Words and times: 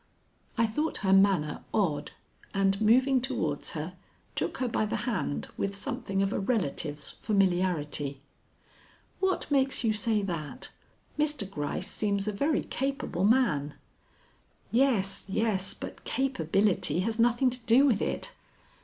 I 0.57 0.65
thought 0.65 0.97
her 1.05 1.13
manner 1.13 1.63
odd, 1.75 2.09
and, 2.55 2.81
moving 2.81 3.21
towards 3.21 3.73
her, 3.73 3.93
took 4.33 4.57
her 4.57 4.67
by 4.67 4.87
the 4.87 4.95
hand 5.05 5.49
with 5.57 5.77
something 5.77 6.23
of 6.23 6.33
a 6.33 6.39
relative's 6.39 7.11
familiarity. 7.11 8.19
"What 9.19 9.45
makes 9.51 9.83
you 9.83 9.93
say 9.93 10.23
that? 10.23 10.71
Mr. 11.19 11.47
Gryce 11.47 11.91
seems 11.91 12.27
a 12.27 12.31
very 12.31 12.63
capable 12.63 13.23
man." 13.25 13.75
"Yes, 14.71 15.25
yes, 15.29 15.75
but 15.75 16.03
capability 16.03 17.01
has 17.01 17.19
nothing 17.19 17.51
to 17.51 17.59
do 17.67 17.85
with 17.85 18.01
it. 18.01 18.31